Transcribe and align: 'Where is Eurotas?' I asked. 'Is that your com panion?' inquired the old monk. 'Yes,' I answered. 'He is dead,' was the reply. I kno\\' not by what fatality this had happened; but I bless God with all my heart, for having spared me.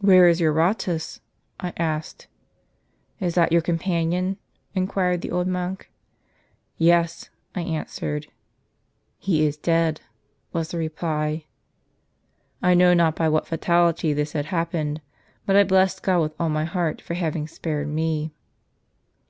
'Where 0.00 0.26
is 0.26 0.40
Eurotas?' 0.40 1.20
I 1.60 1.74
asked. 1.76 2.28
'Is 3.20 3.34
that 3.34 3.52
your 3.52 3.60
com 3.60 3.78
panion?' 3.78 4.38
inquired 4.74 5.20
the 5.20 5.30
old 5.30 5.46
monk. 5.46 5.90
'Yes,' 6.78 7.28
I 7.54 7.60
answered. 7.60 8.28
'He 9.18 9.44
is 9.46 9.58
dead,' 9.58 10.00
was 10.54 10.70
the 10.70 10.78
reply. 10.78 11.44
I 12.62 12.72
kno\\' 12.72 12.94
not 12.94 13.14
by 13.16 13.28
what 13.28 13.46
fatality 13.46 14.14
this 14.14 14.32
had 14.32 14.46
happened; 14.46 15.02
but 15.44 15.56
I 15.56 15.64
bless 15.64 16.00
God 16.00 16.22
with 16.22 16.34
all 16.40 16.48
my 16.48 16.64
heart, 16.64 17.02
for 17.02 17.12
having 17.12 17.46
spared 17.46 17.86
me. 17.86 18.32